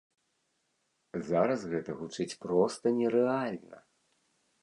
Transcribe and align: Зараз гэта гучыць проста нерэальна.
Зараз 1.27 1.61
гэта 1.73 1.91
гучыць 2.01 2.39
проста 2.47 2.93
нерэальна. 3.01 3.77